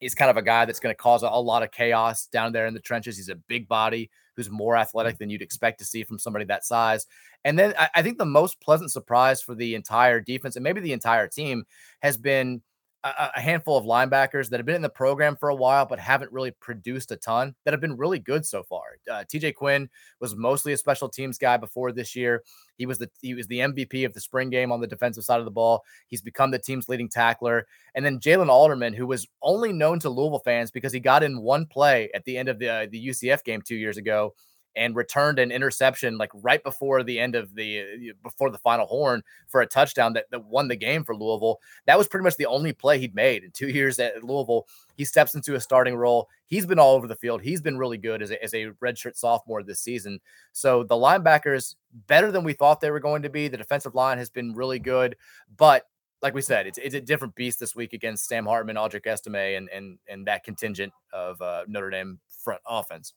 [0.00, 2.52] he's kind of a guy that's going to cause a, a lot of chaos down
[2.52, 3.16] there in the trenches.
[3.16, 5.18] He's a big body who's more athletic mm.
[5.18, 7.06] than you'd expect to see from somebody that size.
[7.44, 10.80] And then I, I think the most pleasant surprise for the entire defense and maybe
[10.80, 11.64] the entire team
[12.00, 12.62] has been
[13.04, 15.98] a, a, handful of linebackers that have been in the program for a while but
[15.98, 18.98] haven't really produced a ton that have been really good so far.
[19.10, 19.88] Uh, TJ Quinn
[20.20, 22.42] was mostly a special teams guy before this year.
[22.76, 25.38] He was the he was the MVP of the spring game on the defensive side
[25.38, 25.82] of the ball.
[26.08, 27.66] He's become the team's leading tackler.
[27.94, 31.42] And then Jalen Alderman, who was only known to Louisville fans because he got in
[31.42, 34.34] one play at the end of the uh, the UCF game two years ago
[34.78, 39.22] and returned an interception like right before the end of the before the final horn
[39.48, 41.58] for a touchdown that, that won the game for Louisville.
[41.86, 44.66] That was pretty much the only play he'd made in two years at Louisville.
[44.96, 46.28] He steps into a starting role.
[46.46, 47.42] He's been all over the field.
[47.42, 50.20] He's been really good as a, as a redshirt sophomore this season.
[50.52, 51.74] So the linebackers
[52.06, 53.48] better than we thought they were going to be.
[53.48, 55.16] The defensive line has been really good,
[55.56, 55.84] but
[56.22, 59.56] like we said, it's, it's a different beast this week against Sam Hartman, Audric Estime,
[59.56, 63.12] and and and that contingent of uh, Notre Dame front offense.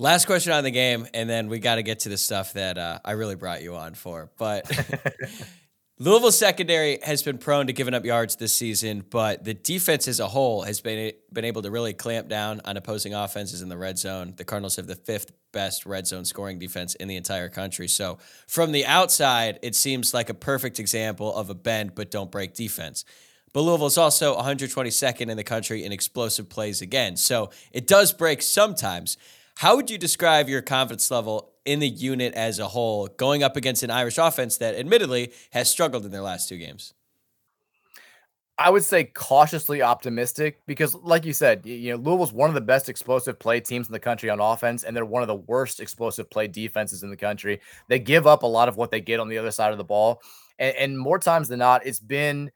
[0.00, 2.78] Last question on the game, and then we got to get to the stuff that
[2.78, 4.30] uh, I really brought you on for.
[4.38, 4.70] But
[5.98, 10.20] Louisville secondary has been prone to giving up yards this season, but the defense as
[10.20, 13.76] a whole has been been able to really clamp down on opposing offenses in the
[13.76, 14.34] red zone.
[14.36, 17.88] The Cardinals have the fifth best red zone scoring defense in the entire country.
[17.88, 22.30] So from the outside, it seems like a perfect example of a bend but don't
[22.30, 23.04] break defense.
[23.52, 27.16] But Louisville is also 122nd in the country in explosive plays again.
[27.16, 29.16] So it does break sometimes.
[29.58, 33.56] How would you describe your confidence level in the unit as a whole going up
[33.56, 36.94] against an Irish offense that admittedly has struggled in their last two games?
[38.56, 42.60] I would say cautiously optimistic because, like you said, you know, Louisville's one of the
[42.60, 45.80] best explosive play teams in the country on offense, and they're one of the worst
[45.80, 47.60] explosive play defenses in the country.
[47.88, 49.82] They give up a lot of what they get on the other side of the
[49.82, 50.22] ball.
[50.60, 52.52] And, and more times than not, it's been,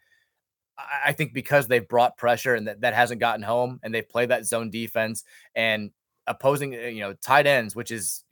[1.04, 4.28] I think, because they've brought pressure and that, that hasn't gotten home and they've played
[4.28, 5.24] that zone defense.
[5.56, 5.90] And
[6.26, 8.24] opposing, uh, you know, tight ends, which is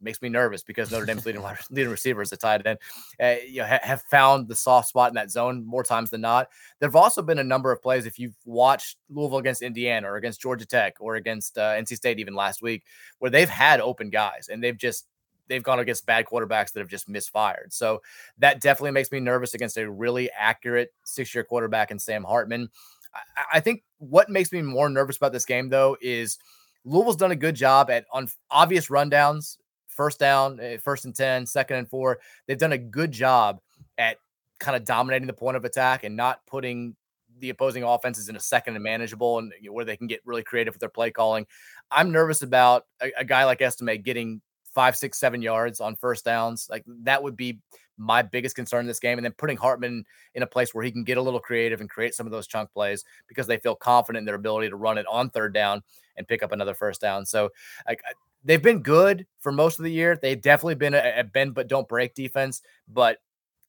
[0.00, 2.78] makes me nervous because Notre Dame's leading leading receiver is a tight end.
[3.20, 6.20] Uh, you know, ha- have found the soft spot in that zone more times than
[6.20, 6.48] not.
[6.78, 10.40] There've also been a number of plays if you've watched Louisville against Indiana or against
[10.40, 12.84] Georgia Tech or against uh, NC State even last week,
[13.18, 15.06] where they've had open guys and they've just
[15.48, 17.72] they've gone against bad quarterbacks that have just misfired.
[17.72, 18.02] So
[18.38, 22.68] that definitely makes me nervous against a really accurate six year quarterback in Sam Hartman.
[23.14, 26.38] I, I think what makes me more nervous about this game though is
[26.84, 31.46] Louisville's done a good job at on obvious rundowns, first down, eh, first and 10,
[31.46, 32.20] second and four.
[32.46, 33.60] They've done a good job
[33.98, 34.16] at
[34.58, 36.96] kind of dominating the point of attack and not putting
[37.38, 40.74] the opposing offenses in a second and manageable and where they can get really creative
[40.74, 41.46] with their play calling.
[41.90, 44.42] I'm nervous about a, a guy like Estime getting
[44.74, 46.68] five, six, seven yards on first downs.
[46.70, 47.58] Like that would be
[48.00, 49.18] my biggest concern in this game.
[49.18, 51.88] And then putting Hartman in a place where he can get a little creative and
[51.88, 54.98] create some of those chunk plays because they feel confident in their ability to run
[54.98, 55.82] it on third down
[56.16, 57.26] and pick up another first down.
[57.26, 57.50] So
[57.86, 58.00] like
[58.42, 60.18] they've been good for most of the year.
[60.20, 63.18] They've definitely been a, a bend but don't break defense, but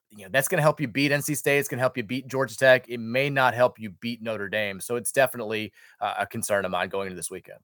[0.09, 1.59] you know that's going to help you beat NC State.
[1.59, 2.87] It's going to help you beat Georgia Tech.
[2.89, 4.79] It may not help you beat Notre Dame.
[4.79, 7.59] So it's definitely uh, a concern of mine going into this weekend.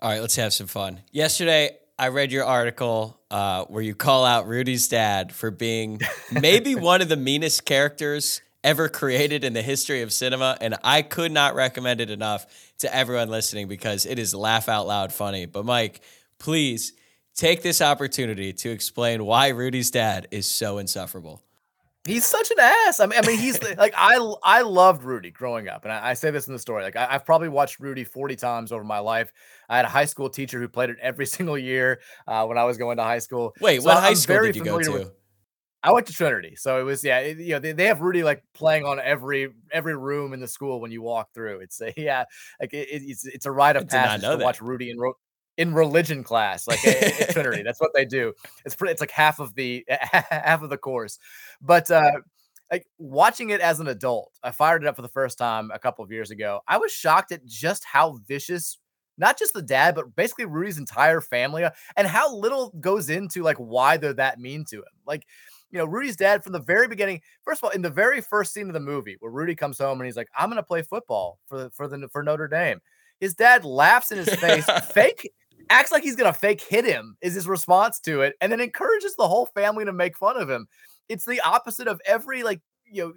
[0.00, 1.02] All right, let's have some fun.
[1.12, 6.74] Yesterday, I read your article uh, where you call out Rudy's dad for being maybe
[6.76, 11.32] one of the meanest characters ever created in the history of cinema, and I could
[11.32, 12.46] not recommend it enough
[12.78, 15.46] to everyone listening because it is laugh out loud funny.
[15.46, 16.00] But Mike,
[16.38, 16.92] please
[17.34, 21.42] take this opportunity to explain why Rudy's dad is so insufferable.
[22.04, 23.00] He's such an ass.
[23.00, 26.14] I mean, I mean, he's like I I loved Rudy growing up, and I, I
[26.14, 26.82] say this in the story.
[26.82, 29.32] Like I, have probably watched Rudy forty times over my life.
[29.68, 32.64] I had a high school teacher who played it every single year uh, when I
[32.64, 33.54] was going to high school.
[33.60, 34.90] Wait, so what I'm high school did you go to?
[34.90, 35.12] With,
[35.82, 37.18] I went to Trinity, so it was yeah.
[37.18, 40.48] It, you know, they, they have Rudy like playing on every every room in the
[40.48, 41.60] school when you walk through.
[41.60, 42.24] It's a yeah,
[42.60, 44.40] like it, it's it's a rite of passage to that.
[44.40, 44.98] watch Rudy in
[45.58, 47.62] in religion class, like at, Trinity.
[47.62, 48.32] That's what they do.
[48.64, 48.92] It's pretty.
[48.92, 51.18] It's like half of the half of the course,
[51.60, 52.12] but uh,
[52.70, 55.78] like watching it as an adult, I fired it up for the first time a
[55.78, 56.60] couple of years ago.
[56.66, 58.78] I was shocked at just how vicious
[59.20, 61.66] not just the dad, but basically Rudy's entire family,
[61.96, 64.84] and how little goes into like why they're that mean to him.
[65.06, 65.26] Like
[65.70, 67.20] you know, Rudy's dad from the very beginning.
[67.42, 69.98] First of all, in the very first scene of the movie, where Rudy comes home
[69.98, 72.80] and he's like, "I'm going to play football for the, for the for Notre Dame,"
[73.20, 75.28] his dad laughs in his face, fake
[75.70, 79.16] acts like he's to fake hit him is his response to it, and then encourages
[79.16, 80.66] the whole family to make fun of him.
[81.08, 83.14] It's the opposite of every like you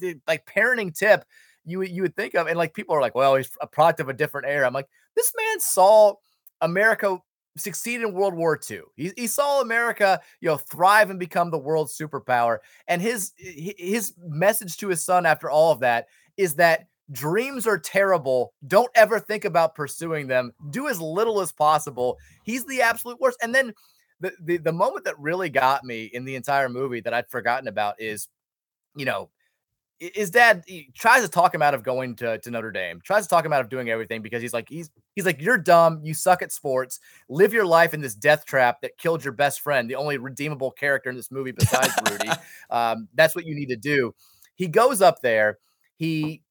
[0.00, 1.24] know like parenting tip
[1.64, 4.08] you you would think of, and like people are like, well, he's a product of
[4.08, 4.66] a different era.
[4.66, 6.14] I'm like, this man saw
[6.60, 7.18] America
[7.56, 8.80] succeed in World War II.
[8.96, 12.58] He, he saw America, you know, thrive and become the world superpower.
[12.86, 17.78] And his his message to his son after all of that is that dreams are
[17.78, 18.52] terrible.
[18.66, 20.52] Don't ever think about pursuing them.
[20.70, 22.18] Do as little as possible.
[22.44, 23.38] He's the absolute worst.
[23.42, 23.72] And then
[24.20, 27.68] the, the the moment that really got me in the entire movie that I'd forgotten
[27.68, 28.28] about is,
[28.96, 29.30] you know,
[30.00, 33.28] his dad tries to talk him out of going to, to Notre Dame, tries to
[33.28, 36.14] talk him out of doing everything because he's like, he's he's like, you're dumb, you
[36.14, 39.90] suck at sports, live your life in this death trap that killed your best friend,
[39.90, 42.30] the only redeemable character in this movie besides Rudy.
[42.70, 44.14] Um, that's what you need to do.
[44.54, 45.58] He goes up there,
[45.96, 46.42] he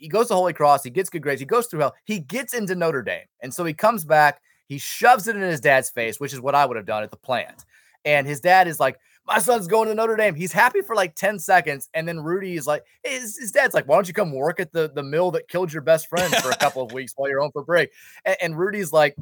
[0.00, 2.54] he goes to Holy Cross, he gets good grades, he goes through hell, he gets
[2.54, 6.20] into Notre Dame, and so he comes back, he shoves it in his dad's face,
[6.20, 7.64] which is what I would have done at the plant.
[8.04, 10.34] And his dad is like, my son's going to Notre Dame.
[10.34, 11.88] He's happy for like 10 seconds.
[11.92, 14.72] And then Rudy is like, his, his dad's like, why don't you come work at
[14.72, 17.40] the, the mill that killed your best friend for a couple of weeks while you're
[17.40, 17.90] home for break?
[18.24, 19.16] And, and Rudy's like,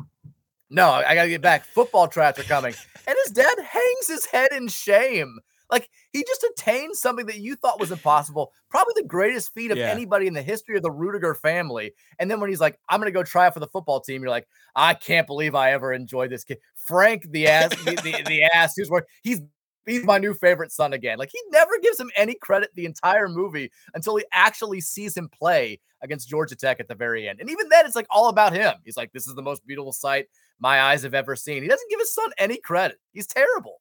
[0.71, 1.65] no, I got to get back.
[1.65, 2.75] Football traps are coming.
[3.07, 5.39] And his dad hangs his head in shame.
[5.71, 9.79] Like he just attained something that you thought was impossible, probably the greatest feat of
[9.79, 9.91] yeah.
[9.91, 11.93] anybody in the history of the Ruettiger family.
[12.19, 14.23] And then when he's like, I'm going to go try out for the football team,
[14.23, 16.59] you're like, I can't believe I ever enjoyed this kid.
[16.75, 19.41] Frank, the ass, the, the, the ass who's work, he's
[19.87, 21.19] he's my new favorite son again.
[21.19, 25.29] Like he never gives him any credit the entire movie until he actually sees him
[25.29, 27.41] play against Georgia Tech at the very end.
[27.41, 28.75] And even then, it's like all about him.
[28.85, 30.27] He's like, this is the most beautiful sight
[30.59, 31.63] my eyes have ever seen.
[31.63, 32.99] He doesn't give his son any credit.
[33.13, 33.81] He's terrible.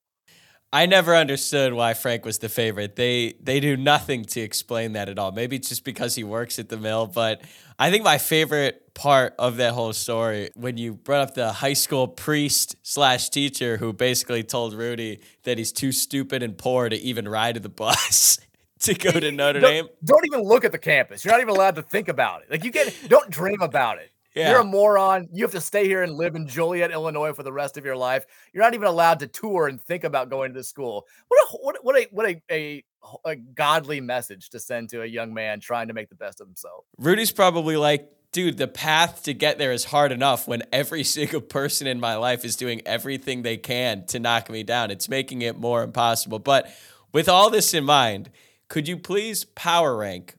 [0.73, 2.95] I never understood why Frank was the favorite.
[2.95, 5.31] They they do nothing to explain that at all.
[5.31, 7.41] Maybe it's just because he works at the mill, but
[7.79, 11.73] I think my favorite part of that whole story when you brought up the high
[11.73, 16.95] school priest slash teacher who basically told Rudy that he's too stupid and poor to
[16.95, 18.39] even ride the bus.
[18.79, 19.87] to go to Notre don't, Dame.
[20.03, 21.23] Don't even look at the campus.
[21.23, 22.51] You're not even allowed to think about it.
[22.51, 24.11] Like you get don't dream about it.
[24.35, 24.51] Yeah.
[24.51, 25.29] You're a moron.
[25.31, 27.95] You have to stay here and live in Joliet, Illinois for the rest of your
[27.95, 28.25] life.
[28.53, 31.07] You're not even allowed to tour and think about going to the school.
[31.29, 32.83] What a what, what a what a, a
[33.23, 36.47] a godly message to send to a young man trying to make the best of
[36.47, 36.85] himself.
[36.97, 41.41] Rudy's probably like, dude, the path to get there is hard enough when every single
[41.41, 44.91] person in my life is doing everything they can to knock me down.
[44.91, 46.39] It's making it more impossible.
[46.39, 46.69] But
[47.13, 48.31] with all this in mind,
[48.67, 50.35] could you please power rank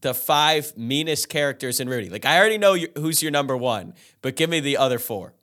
[0.00, 2.08] the five meanest characters in Rudy?
[2.08, 5.34] Like, I already know who's your number one, but give me the other four.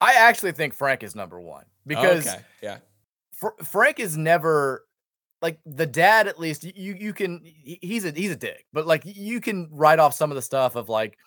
[0.00, 2.40] I actually think Frank is number one because okay.
[2.62, 2.78] yeah,
[3.32, 4.84] Fr- Frank is never
[5.42, 6.28] like the dad.
[6.28, 9.98] At least you you can he's a he's a dick, but like you can write
[9.98, 11.18] off some of the stuff of like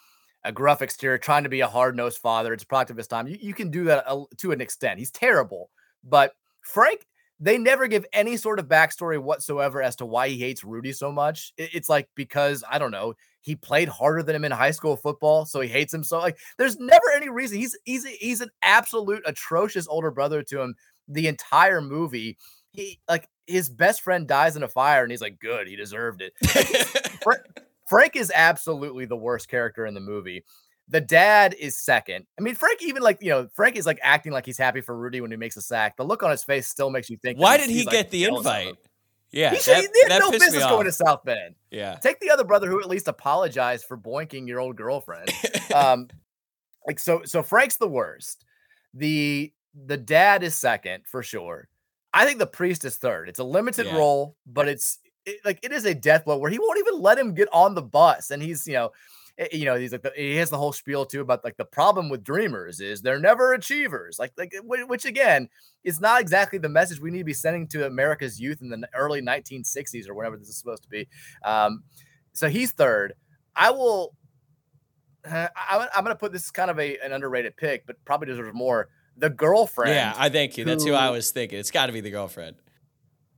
[0.44, 2.54] a gruff exterior, trying to be a hard nosed father.
[2.54, 3.28] It's a product of his time.
[3.28, 5.00] You, you can do that a, to an extent.
[5.00, 5.70] He's terrible,
[6.04, 7.06] but Frank
[7.44, 11.12] they never give any sort of backstory whatsoever as to why he hates Rudy so
[11.12, 11.52] much.
[11.58, 15.46] It's like because I don't know, he played harder than him in high school football,
[15.46, 16.20] so he hates him so.
[16.20, 17.58] Like, there's never any reason.
[17.58, 20.76] He's he's he's an absolute atrocious older brother to him
[21.08, 22.38] the entire movie.
[22.74, 26.22] He like his best friend dies in a fire, and he's like, "Good, he deserved
[26.22, 26.34] it."
[27.24, 27.42] Frank,
[27.90, 30.46] Frank is absolutely the worst character in the movie.
[30.92, 32.26] The dad is second.
[32.38, 34.96] I mean, Frank even like you know Frank is like acting like he's happy for
[34.96, 35.96] Rudy when he makes a sack.
[35.96, 37.40] The look on his face still makes you think.
[37.40, 38.76] Why did he get like, the invite?
[39.32, 41.56] Yeah, he, should, that, he had no business going to South Bend.
[41.72, 45.30] Yeah, take the other brother who at least apologized for boinking your old girlfriend.
[45.74, 46.10] um,
[46.88, 48.44] like so, so Frank's the worst.
[48.94, 49.54] The
[49.86, 51.70] the dad is second for sure.
[52.14, 53.30] I think the priest is third.
[53.30, 53.96] It's a limited yeah.
[53.96, 57.18] role, but it's it, like it is a death blow where he won't even let
[57.18, 58.92] him get on the bus, and he's you know
[59.52, 62.10] you know, he's like the, he has the whole spiel too about like the problem
[62.10, 64.20] with dreamers is they're never achievers.
[64.20, 65.50] Like like which again
[65.84, 68.88] is not exactly the message we need to be sending to America's youth in the
[68.96, 71.08] early 1960s or whatever this is supposed to be.
[71.44, 71.84] Um,
[72.34, 73.14] so he's third.
[73.56, 74.16] I will.
[75.30, 78.28] Uh, I, am going to put this kind of a an underrated pick, but probably
[78.28, 78.90] deserves more.
[79.18, 79.94] The girlfriend.
[79.94, 80.66] Yeah, I thank you.
[80.66, 81.60] That's who, who I was thinking.
[81.60, 82.56] It's got to be the girlfriend.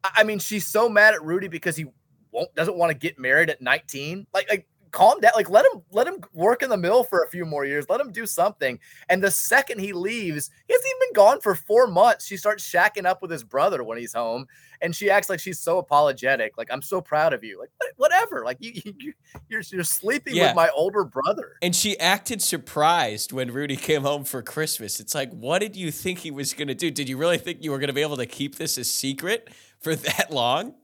[0.04, 1.86] I mean, she's so mad at Rudy because he
[2.32, 4.28] won't doesn't want to get married at 19.
[4.34, 5.32] Like, like calm down.
[5.36, 7.86] Like let him let him work in the mill for a few more years.
[7.90, 8.80] Let him do something.
[9.10, 12.26] And the second he leaves, he hasn't even been gone for four months.
[12.26, 14.46] She starts shacking up with his brother when he's home,
[14.82, 16.58] and she acts like she's so apologetic.
[16.58, 17.60] Like I'm so proud of you.
[17.60, 18.46] Like whatever.
[18.46, 19.14] Like you, you
[19.50, 20.48] you're you're sleeping yeah.
[20.48, 21.58] with my older brother.
[21.62, 25.00] And she acted surprised when Rudy came home for Christmas.
[25.00, 26.92] It's like, what did you think he was gonna do?
[26.92, 29.96] Did you really think you were gonna be able to keep this a secret for
[29.96, 30.76] that long?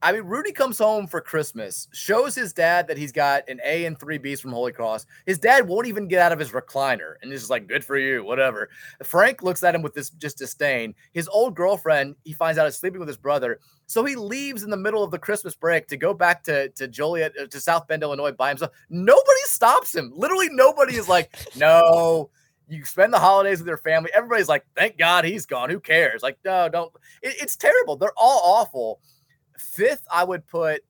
[0.00, 3.84] I mean, Rudy comes home for Christmas, shows his dad that he's got an A
[3.84, 5.06] and three Bs from Holy Cross.
[5.26, 8.22] His dad won't even get out of his recliner and is like, good for you,
[8.22, 8.70] whatever.
[9.02, 10.94] Frank looks at him with this just disdain.
[11.12, 13.58] His old girlfriend, he finds out is sleeping with his brother.
[13.86, 16.86] So he leaves in the middle of the Christmas break to go back to, to
[16.86, 18.70] Joliet, uh, to South Bend, Illinois by himself.
[18.90, 20.12] Nobody stops him.
[20.14, 22.30] Literally, nobody is like, no,
[22.68, 24.10] you spend the holidays with your family.
[24.14, 25.70] Everybody's like, thank God he's gone.
[25.70, 26.22] Who cares?
[26.22, 26.92] Like, no, don't.
[27.20, 27.96] It, it's terrible.
[27.96, 29.00] They're all awful.
[29.58, 30.82] Fifth, I would put.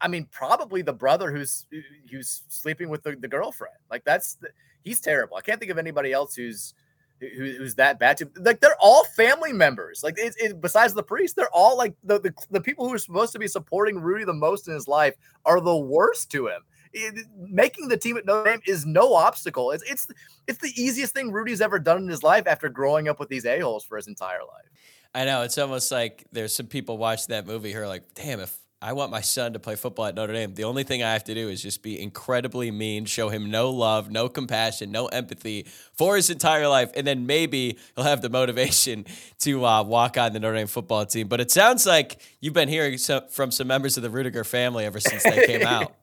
[0.00, 1.66] I mean, probably the brother who's
[2.10, 3.76] who's sleeping with the, the girlfriend.
[3.90, 4.48] Like that's the,
[4.82, 5.36] he's terrible.
[5.36, 6.74] I can't think of anybody else who's
[7.20, 11.02] who, who's that bad to like they're all family members like it, it, besides the
[11.02, 14.24] priest they're all like the, the the people who are supposed to be supporting rudy
[14.24, 15.14] the most in his life
[15.44, 16.60] are the worst to him
[16.92, 20.08] it, making the team at notre dame is no obstacle it's it's
[20.46, 23.46] it's the easiest thing rudy's ever done in his life after growing up with these
[23.46, 24.70] a-holes for his entire life
[25.16, 28.38] I know it's almost like there's some people watching that movie who are like, "Damn,
[28.38, 31.14] if I want my son to play football at Notre Dame, the only thing I
[31.14, 35.06] have to do is just be incredibly mean, show him no love, no compassion, no
[35.06, 39.06] empathy for his entire life, and then maybe he'll have the motivation
[39.38, 42.68] to uh, walk on the Notre Dame football team." But it sounds like you've been
[42.68, 45.94] hearing so, from some members of the Ruettiger family ever since they came out.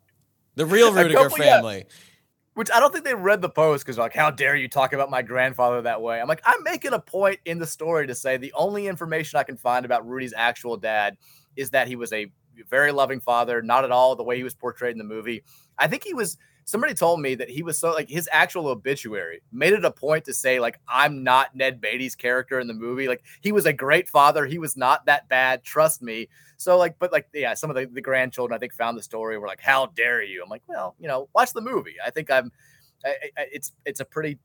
[0.55, 1.85] The real Ruettiger family.
[1.87, 1.95] Yeah
[2.53, 5.09] which I don't think they read the post because like, how dare you talk about
[5.09, 6.21] my grandfather that way?
[6.21, 9.43] I'm like, I'm making a point in the story to say the only information I
[9.43, 11.17] can find about Rudy's actual dad
[11.55, 12.31] is that he was a
[12.69, 15.43] very loving father, not at all the way he was portrayed in the movie.
[15.77, 19.41] I think he was somebody told me that he was so like his actual obituary
[19.51, 23.07] made it a point to say like I'm not Ned Beatty's character in the movie.
[23.07, 24.45] Like he was a great father.
[24.45, 25.63] He was not that bad.
[25.63, 26.29] Trust me.
[26.57, 29.37] So like, but like yeah, some of the, the grandchildren I think found the story
[29.37, 30.41] were like, how dare you?
[30.43, 31.95] I'm like, well, you know, watch the movie.
[32.05, 32.51] I think I'm.
[33.05, 34.39] I, I, it's it's a pretty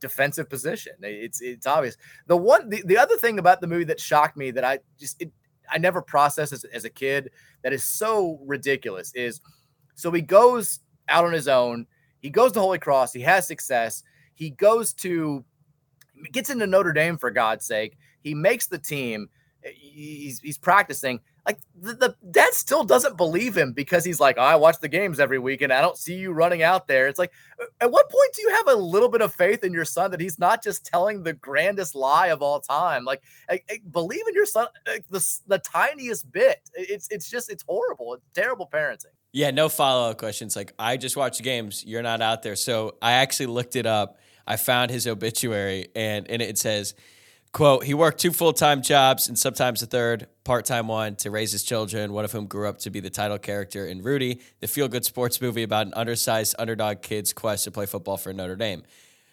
[0.00, 0.92] defensive position.
[1.02, 1.96] It's it's obvious.
[2.26, 5.20] The one the, the other thing about the movie that shocked me that I just
[5.22, 5.32] it,
[5.70, 7.30] I never processed as, as a kid
[7.62, 9.40] that is so ridiculous is
[9.94, 11.86] so he goes out on his own.
[12.20, 13.12] He goes to Holy Cross.
[13.12, 14.02] He has success.
[14.34, 15.44] He goes to
[16.32, 17.96] gets into Notre Dame for God's sake.
[18.20, 19.28] He makes the team.
[19.62, 21.20] He's he's practicing.
[21.46, 24.88] Like the, the dad still doesn't believe him because he's like, oh, I watch the
[24.88, 27.06] games every week and I don't see you running out there.
[27.06, 27.30] It's like,
[27.80, 30.20] at what point do you have a little bit of faith in your son that
[30.20, 33.04] he's not just telling the grandest lie of all time?
[33.04, 36.68] Like, I, I believe in your son like, the the tiniest bit.
[36.74, 38.14] It's it's just it's horrible.
[38.14, 39.14] It's terrible parenting.
[39.32, 40.56] Yeah, no follow up questions.
[40.56, 41.84] Like, I just watched the games.
[41.86, 42.56] You're not out there.
[42.56, 44.18] So I actually looked it up.
[44.46, 46.94] I found his obituary, and, and it says,
[47.56, 51.30] quote, he worked two full time jobs and sometimes a third, part time one, to
[51.30, 54.40] raise his children, one of whom grew up to be the title character in Rudy,
[54.60, 58.30] the feel good sports movie about an undersized underdog kid's quest to play football for
[58.34, 58.82] Notre Dame.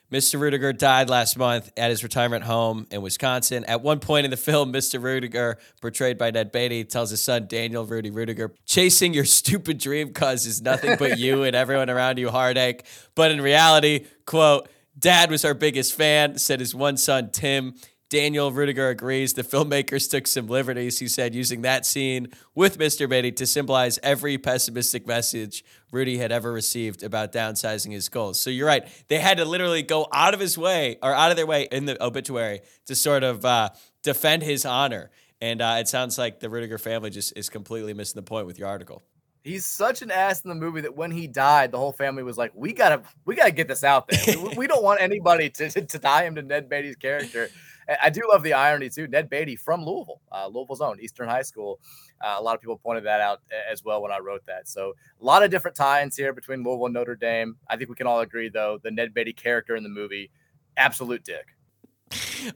[0.09, 0.39] Mr.
[0.39, 3.65] Ruettiger died last month at his retirement home in Wisconsin.
[3.65, 5.01] At one point in the film, Mr.
[5.01, 10.13] Ruettiger, portrayed by Ned Beatty, tells his son Daniel Rudy Ruettiger, chasing your stupid dream
[10.13, 12.86] causes nothing but you and everyone around you heartache.
[13.15, 17.76] But in reality, quote, Dad was our biggest fan, said his one son, Tim.
[18.14, 19.34] Daniel Ruettiger agrees.
[19.34, 23.09] The filmmakers took some liberties, he said, using that scene with Mr.
[23.09, 28.39] Beatty to symbolize every pessimistic message Rudy had ever received about downsizing his goals.
[28.39, 28.88] So you're right.
[29.07, 31.86] They had to literally go out of his way or out of their way in
[31.86, 33.72] the obituary to sort of uh,
[34.03, 35.09] defend his honor.
[35.41, 38.59] And uh, it sounds like the Ruettiger family just is completely missing the point with
[38.59, 39.01] your article.
[39.43, 42.38] He's such an ass in the movie that when he died, the whole family was
[42.38, 44.39] like, "We gotta, we gotta get this out there.
[44.41, 47.49] we, we don't want anybody to, to tie him to Ned Beatty's character."
[48.02, 49.08] I do love the irony too.
[49.08, 51.80] Ned Beatty from Louisville, uh, Louisville's own Eastern High School.
[52.24, 54.68] Uh, a lot of people pointed that out as well when I wrote that.
[54.68, 57.58] So a lot of different tie-ins here between Louisville and Notre Dame.
[57.68, 60.32] I think we can all agree though the Ned Beatty character in the movie,
[60.78, 61.48] absolute dick.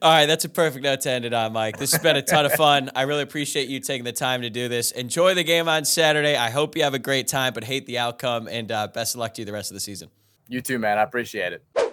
[0.01, 1.77] All right, that's a perfect note to end it on, Mike.
[1.77, 2.91] This has been a ton of fun.
[2.95, 4.91] I really appreciate you taking the time to do this.
[4.91, 6.35] Enjoy the game on Saturday.
[6.35, 8.47] I hope you have a great time, but hate the outcome.
[8.47, 10.09] And uh, best of luck to you the rest of the season.
[10.47, 10.99] You too, man.
[10.99, 11.86] I appreciate it.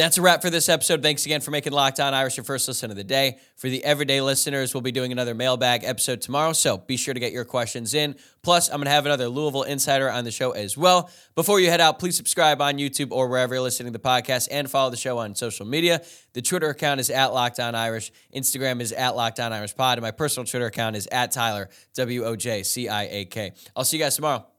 [0.00, 1.02] That's a wrap for this episode.
[1.02, 3.36] Thanks again for making Locked On Irish your first listen of the day.
[3.56, 7.20] For the everyday listeners, we'll be doing another mailbag episode tomorrow, so be sure to
[7.20, 8.16] get your questions in.
[8.42, 11.10] Plus, I'm going to have another Louisville insider on the show as well.
[11.34, 14.48] Before you head out, please subscribe on YouTube or wherever you're listening to the podcast
[14.50, 16.00] and follow the show on social media.
[16.32, 19.98] The Twitter account is at Locked On Irish, Instagram is at Locked On Irish Pod,
[19.98, 23.52] and my personal Twitter account is at Tyler, W O J C I A K.
[23.76, 24.46] I'll see you guys tomorrow.